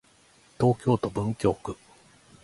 [0.59, 1.77] 東京都文京区